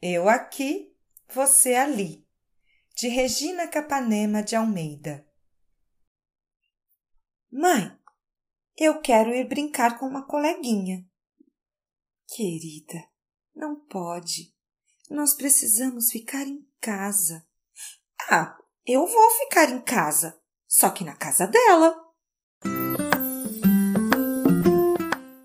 [0.00, 0.94] Eu aqui,
[1.32, 2.26] você ali.
[2.94, 5.26] De Regina Capanema de Almeida.
[7.50, 7.96] Mãe,
[8.76, 11.06] eu quero ir brincar com uma coleguinha.
[12.26, 13.02] Querida,
[13.54, 14.54] não pode.
[15.10, 17.46] Nós precisamos ficar em casa.
[18.28, 21.96] Ah, eu vou ficar em casa, só que na casa dela.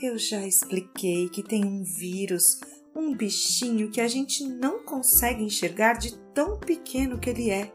[0.00, 2.60] Eu já expliquei que tem um vírus,
[3.06, 7.72] um bichinho que a gente não consegue enxergar de tão pequeno que ele é,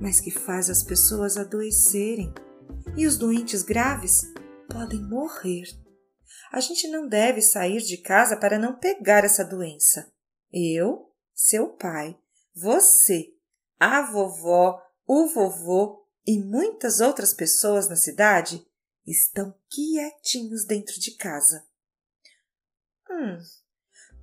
[0.00, 2.32] mas que faz as pessoas adoecerem.
[2.96, 4.22] E os doentes graves
[4.68, 5.64] podem morrer.
[6.50, 10.10] A gente não deve sair de casa para não pegar essa doença.
[10.50, 12.18] Eu, seu pai,
[12.54, 13.34] você,
[13.78, 18.66] a vovó, o vovô e muitas outras pessoas na cidade
[19.06, 21.66] estão quietinhos dentro de casa.
[23.10, 23.38] Hum,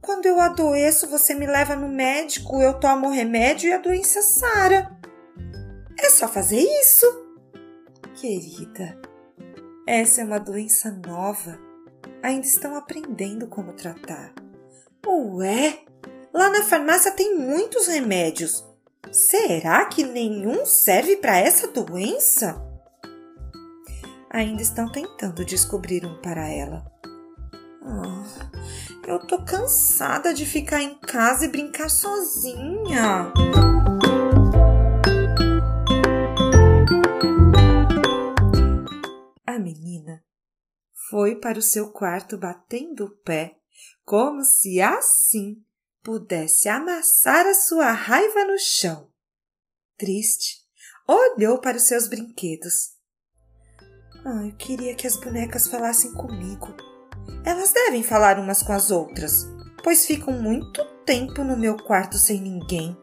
[0.07, 4.89] quando eu adoeço, você me leva no médico, eu tomo remédio e a doença sara.
[5.99, 7.05] É só fazer isso.
[8.15, 8.97] Querida,
[9.85, 11.59] essa é uma doença nova.
[12.23, 14.33] Ainda estão aprendendo como tratar.
[15.05, 15.79] Ué,
[16.33, 18.65] lá na farmácia tem muitos remédios.
[19.11, 22.65] Será que nenhum serve para essa doença?
[24.29, 26.96] Ainda estão tentando descobrir um para ela.
[27.89, 33.31] Oh, eu tô cansada de ficar em casa e brincar sozinha.
[39.45, 40.21] A menina
[41.09, 43.57] foi para o seu quarto batendo o pé,
[44.03, 45.63] como se assim
[46.03, 49.09] pudesse amassar a sua raiva no chão.
[49.97, 50.57] Triste,
[51.07, 52.97] olhou para os seus brinquedos.
[54.25, 56.75] Ah, eu queria que as bonecas falassem comigo.
[57.45, 59.47] Elas devem falar umas com as outras,
[59.83, 62.97] pois ficam muito tempo no meu quarto sem ninguém.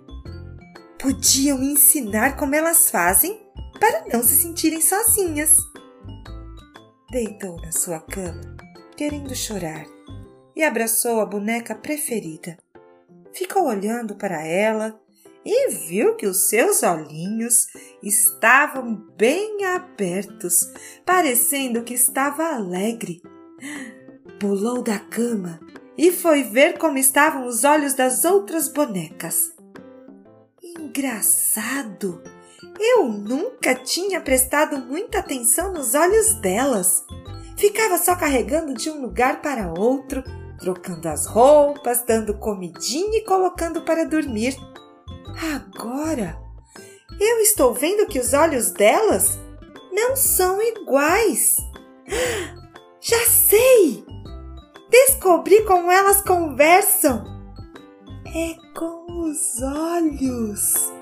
[1.01, 3.41] Podiam ensinar como elas fazem
[3.81, 5.57] para não se sentirem sozinhas.
[7.11, 8.57] Deitou na sua cama,
[8.97, 9.87] querendo chorar,
[10.55, 12.59] e abraçou a boneca preferida.
[13.33, 15.01] Ficou olhando para ela
[15.45, 17.67] e viu que os seus olhinhos
[18.03, 20.71] estavam bem abertos,
[21.05, 23.23] parecendo que estava alegre
[24.45, 25.59] pulou da cama
[25.97, 29.55] e foi ver como estavam os olhos das outras bonecas.
[30.63, 32.23] Engraçado!
[32.79, 37.07] Eu nunca tinha prestado muita atenção nos olhos delas.
[37.57, 40.23] Ficava só carregando de um lugar para outro,
[40.59, 44.55] trocando as roupas, dando comidinha e colocando para dormir.
[45.55, 46.39] Agora,
[47.19, 49.39] eu estou vendo que os olhos delas
[49.91, 51.57] não são iguais.
[53.01, 54.05] Já sei!
[54.91, 57.25] Descobri como elas conversam.
[58.27, 60.93] É com os olhos.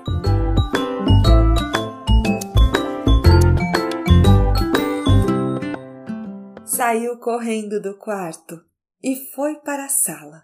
[6.65, 8.61] Saiu correndo do quarto
[9.03, 10.43] e foi para a sala.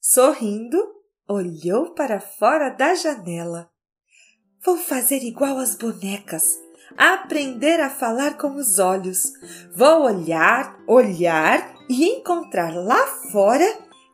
[0.00, 0.78] Sorrindo,
[1.28, 3.70] olhou para fora da janela.
[4.64, 6.58] Vou fazer igual às bonecas,
[6.96, 9.32] aprender a falar com os olhos.
[9.74, 13.66] Vou olhar, olhar e encontrar lá fora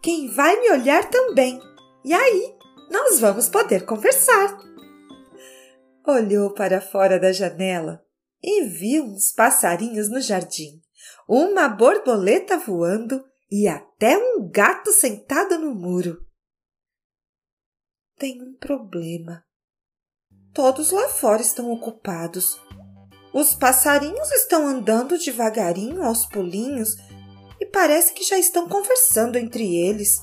[0.02, 1.60] quem vai me olhar também.
[2.04, 2.56] E aí
[2.90, 4.58] nós vamos poder conversar.
[6.06, 8.04] Olhou para fora da janela
[8.42, 10.80] e viu uns passarinhos no jardim,
[11.28, 16.24] uma borboleta voando e até um gato sentado no muro.
[18.18, 19.44] Tem um problema.
[20.52, 22.60] Todos lá fora estão ocupados.
[23.32, 26.96] Os passarinhos estão andando devagarinho aos pulinhos
[27.60, 30.20] e parece que já estão conversando entre eles.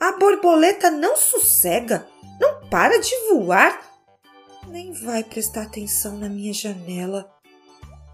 [0.00, 2.06] A borboleta não sossega,
[2.40, 3.80] não para de voar,
[4.66, 7.30] nem vai prestar atenção na minha janela.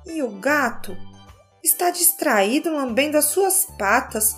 [0.04, 0.96] E o gato
[1.62, 4.36] está distraído lambendo as suas patas.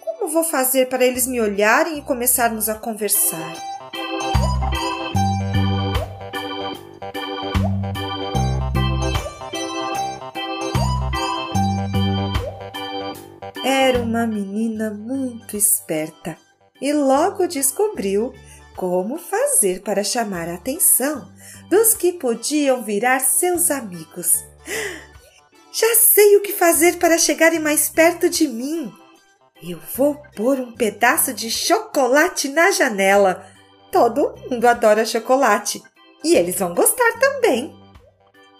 [0.00, 3.73] Como vou fazer para eles me olharem e começarmos a conversar?
[13.66, 16.36] Era uma menina muito esperta
[16.82, 18.30] e logo descobriu
[18.76, 21.32] como fazer para chamar a atenção
[21.70, 24.44] dos que podiam virar seus amigos.
[25.72, 28.92] Já sei o que fazer para chegarem mais perto de mim.
[29.66, 33.46] Eu vou pôr um pedaço de chocolate na janela.
[33.90, 35.82] Todo mundo adora chocolate
[36.22, 37.74] e eles vão gostar também.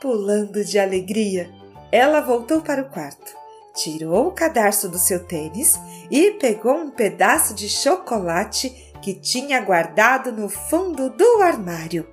[0.00, 1.50] Pulando de alegria,
[1.92, 3.43] ela voltou para o quarto
[3.74, 5.78] tirou o cadarço do seu tênis
[6.10, 8.70] e pegou um pedaço de chocolate
[9.02, 12.06] que tinha guardado no fundo do armário.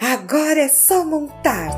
[0.00, 1.70] Agora é só montar.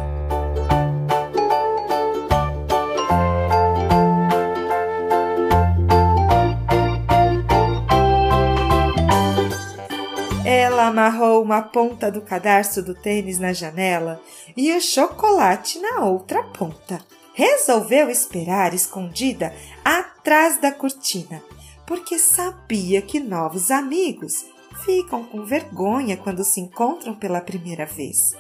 [10.45, 14.21] Ela amarrou uma ponta do cadarço do tênis na janela
[14.57, 17.01] e o chocolate na outra ponta.
[17.33, 19.55] Resolveu esperar escondida
[19.85, 21.43] atrás da cortina,
[21.87, 24.45] porque sabia que novos amigos
[24.85, 28.33] ficam com vergonha quando se encontram pela primeira vez.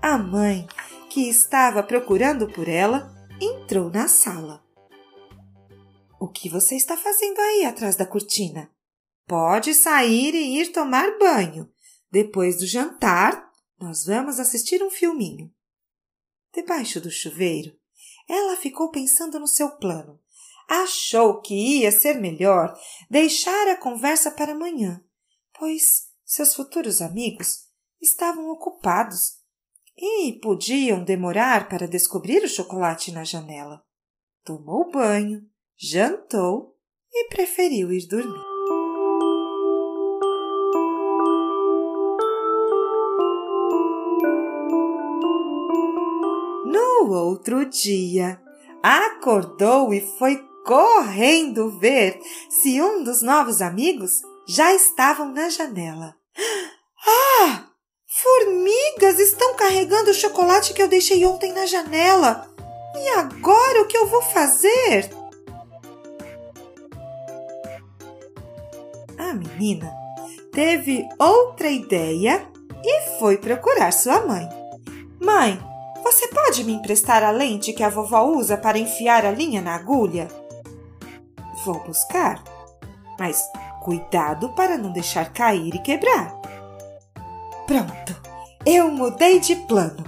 [0.00, 0.66] A mãe,
[1.08, 4.62] que estava procurando por ela, entrou na sala.
[6.18, 8.70] O que você está fazendo aí atrás da cortina?
[9.26, 11.68] Pode sair e ir tomar banho.
[12.10, 13.50] Depois do jantar,
[13.80, 15.50] nós vamos assistir um filminho.
[16.52, 17.72] Debaixo do chuveiro,
[18.30, 20.20] ela ficou pensando no seu plano.
[20.68, 22.78] Achou que ia ser melhor
[23.10, 25.02] deixar a conversa para amanhã,
[25.58, 27.66] pois seus futuros amigos
[28.00, 29.40] estavam ocupados
[29.98, 33.84] e podiam demorar para descobrir o chocolate na janela.
[34.44, 35.44] Tomou banho,
[35.76, 36.78] jantou
[37.12, 38.49] e preferiu ir dormir.
[47.10, 48.40] Outro dia,
[48.82, 56.14] acordou e foi correndo ver se um dos novos amigos já estavam na janela.
[57.02, 57.70] Ah!
[58.06, 62.50] Formigas estão carregando o chocolate que eu deixei ontem na janela.
[62.94, 65.08] E agora o que eu vou fazer?
[69.16, 69.90] A menina
[70.52, 72.46] teve outra ideia
[72.84, 74.48] e foi procurar sua mãe.
[75.20, 75.58] Mãe,
[76.20, 79.74] você pode me emprestar a lente que a vovó usa para enfiar a linha na
[79.74, 80.28] agulha?
[81.64, 82.44] Vou buscar,
[83.18, 83.42] mas
[83.80, 86.38] cuidado para não deixar cair e quebrar.
[87.66, 88.14] Pronto,
[88.66, 90.04] eu mudei de plano.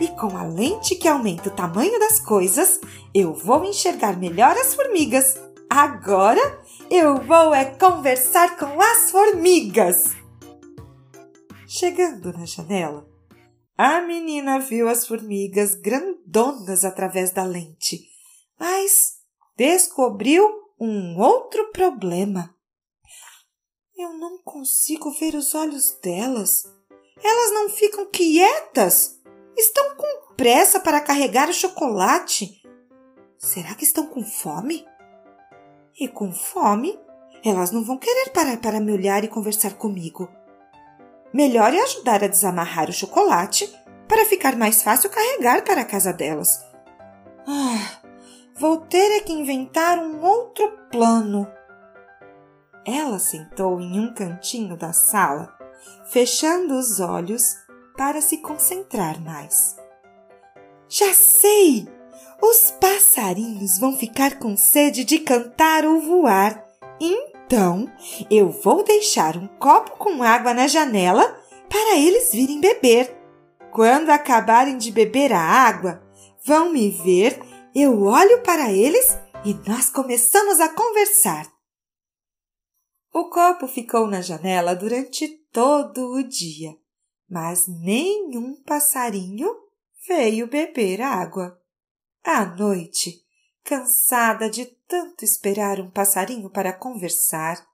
[0.00, 2.80] E com a lente que aumenta o tamanho das coisas,
[3.14, 5.38] eu vou enxergar melhor as formigas.
[5.68, 10.14] Agora eu vou é conversar com as formigas.
[11.66, 13.06] Chegando na janela,
[13.76, 18.08] a menina viu as formigas grandonas através da lente,
[18.58, 19.18] mas
[19.56, 20.48] descobriu
[20.80, 22.54] um outro problema.
[23.96, 26.64] Eu não consigo ver os olhos delas.
[27.22, 29.18] Elas não ficam quietas.
[29.56, 32.62] Estão com pressa para carregar o chocolate.
[33.38, 34.86] Será que estão com fome?
[35.98, 36.98] E com fome,
[37.42, 40.28] elas não vão querer parar para me olhar e conversar comigo.
[41.32, 43.72] Melhor é ajudar a desamarrar o chocolate
[44.08, 46.64] para ficar mais fácil carregar para a casa delas.
[47.46, 48.00] Ah,
[48.58, 51.46] vou ter é que inventar um outro plano.
[52.84, 55.52] Ela sentou em um cantinho da sala,
[56.06, 57.56] fechando os olhos
[57.96, 59.76] para se concentrar mais.
[60.88, 61.88] Já sei!
[62.40, 66.64] Os passarinhos vão ficar com sede de cantar ou voar.
[68.30, 73.16] Eu vou deixar um copo com água na janela para eles virem beber.
[73.72, 76.02] Quando acabarem de beber a água,
[76.44, 77.38] vão me ver,
[77.74, 81.46] eu olho para eles e nós começamos a conversar.
[83.12, 86.76] O copo ficou na janela durante todo o dia,
[87.28, 89.48] mas nenhum passarinho
[90.08, 91.60] veio beber água.
[92.24, 93.25] À noite,
[93.68, 97.66] Cansada de tanto esperar um passarinho para conversar,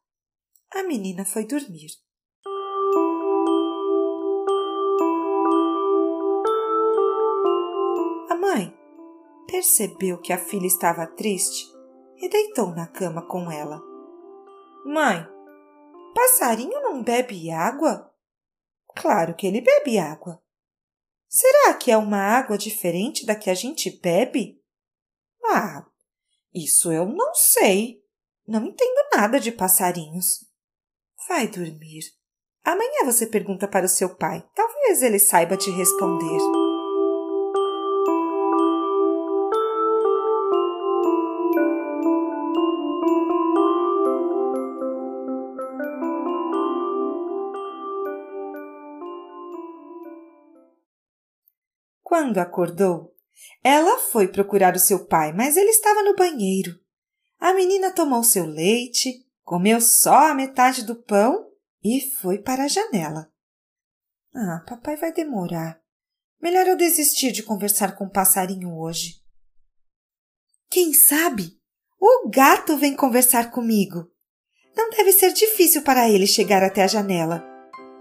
[0.70, 1.90] a menina foi dormir.
[8.30, 8.75] A mãe
[9.46, 11.70] percebeu que a filha estava triste
[12.16, 13.78] e deitou na cama com ela.
[14.87, 15.28] Mãe,
[16.14, 18.11] passarinho não bebe água?
[18.96, 20.42] Claro que ele bebe água.
[21.28, 24.62] Será que é uma água diferente da que a gente bebe?
[25.44, 25.87] Ah,
[26.54, 28.02] isso eu não sei.
[28.46, 30.44] Não entendo nada de passarinhos.
[31.28, 32.02] Vai dormir.
[32.64, 34.44] Amanhã você pergunta para o seu pai.
[34.54, 36.38] Talvez ele saiba te responder.
[52.02, 53.12] Quando acordou,
[53.62, 56.78] ela foi procurar o seu pai, mas ele estava no banheiro.
[57.38, 61.48] A menina tomou seu leite, comeu só a metade do pão
[61.82, 63.30] e foi para a janela.
[64.34, 65.80] Ah, papai vai demorar.
[66.40, 69.22] Melhor eu desistir de conversar com o passarinho hoje.
[70.70, 71.60] Quem sabe?
[72.00, 74.10] O gato vem conversar comigo.
[74.74, 77.44] Não deve ser difícil para ele chegar até a janela,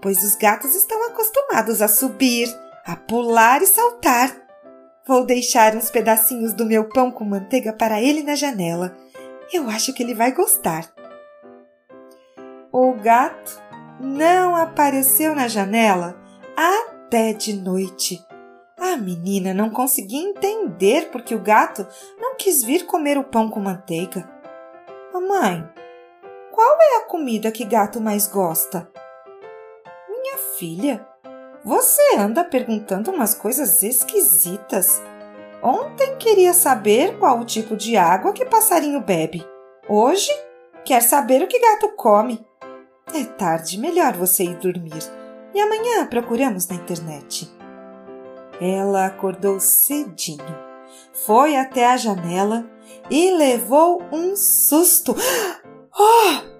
[0.00, 2.48] pois os gatos estão acostumados a subir,
[2.84, 4.41] a pular e saltar.
[5.06, 8.96] Vou deixar uns pedacinhos do meu pão com manteiga para ele na janela.
[9.52, 10.92] Eu acho que ele vai gostar.
[12.70, 13.60] O gato
[14.00, 16.16] não apareceu na janela
[16.56, 18.24] até de noite.
[18.78, 21.86] A menina não conseguia entender porque o gato
[22.18, 24.28] não quis vir comer o pão com manteiga.
[25.12, 25.68] Mamãe,
[26.52, 28.88] qual é a comida que gato mais gosta?
[30.08, 31.06] Minha filha,
[31.64, 35.00] você anda perguntando umas coisas esquisitas.
[35.62, 39.46] Ontem queria saber qual o tipo de água que passarinho bebe.
[39.88, 40.30] Hoje
[40.84, 42.44] quer saber o que gato come.
[43.14, 45.02] É tarde, melhor você ir dormir.
[45.54, 47.48] E amanhã procuramos na internet.
[48.60, 50.58] Ela acordou cedinho,
[51.12, 52.64] foi até a janela
[53.10, 55.14] e levou um susto.
[55.94, 56.52] Oh!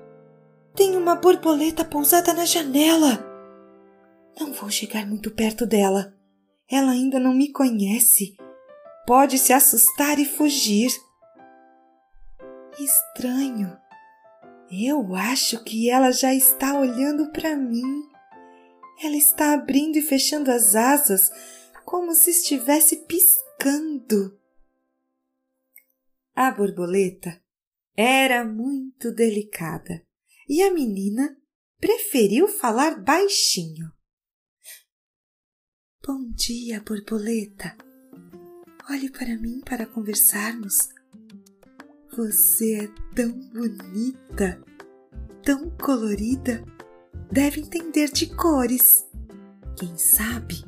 [0.74, 3.31] Tem uma borboleta pousada na janela.
[4.62, 6.16] Vou chegar muito perto dela.
[6.70, 8.36] Ela ainda não me conhece.
[9.04, 10.88] Pode se assustar e fugir.
[12.78, 13.76] Estranho.
[14.70, 18.04] Eu acho que ela já está olhando para mim.
[19.02, 21.28] Ela está abrindo e fechando as asas
[21.84, 24.38] como se estivesse piscando.
[26.36, 27.42] A borboleta
[27.96, 30.06] era muito delicada
[30.48, 31.36] e a menina
[31.80, 33.90] preferiu falar baixinho.
[36.04, 37.76] Bom dia, borboleta.
[38.90, 40.88] Olhe para mim para conversarmos.
[42.16, 44.60] Você é tão bonita,
[45.44, 46.64] tão colorida,
[47.30, 49.06] deve entender de cores.
[49.76, 50.64] Quem sabe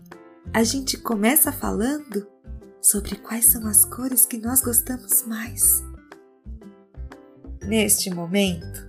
[0.53, 2.29] a gente começa falando
[2.81, 5.83] sobre quais são as cores que nós gostamos mais.
[7.61, 8.89] Neste momento,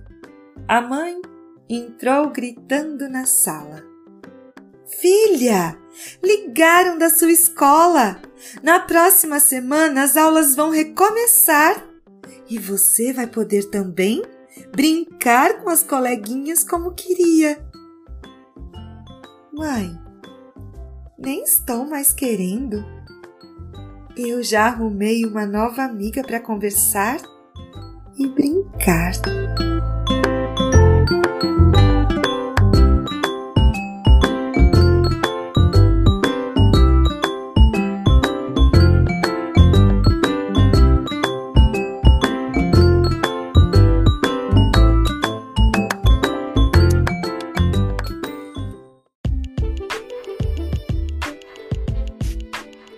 [0.68, 1.20] a mãe
[1.68, 3.95] entrou gritando na sala:
[4.86, 5.76] Filha,
[6.22, 8.20] ligaram da sua escola!
[8.62, 11.84] Na próxima semana as aulas vão recomeçar
[12.48, 14.22] e você vai poder também
[14.72, 17.58] brincar com as coleguinhas como queria.
[19.52, 19.98] Mãe,
[21.18, 22.84] nem estou mais querendo.
[24.16, 27.16] Eu já arrumei uma nova amiga para conversar
[28.16, 29.12] e brincar.